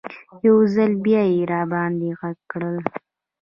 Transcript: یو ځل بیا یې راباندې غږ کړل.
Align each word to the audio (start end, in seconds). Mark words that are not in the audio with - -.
یو 0.45 0.57
ځل 0.73 0.91
بیا 1.05 1.21
یې 1.33 1.41
راباندې 1.53 2.09
غږ 2.19 2.37
کړل. 2.51 2.77